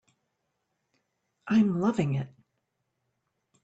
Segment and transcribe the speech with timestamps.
[1.47, 2.27] I'm loving it.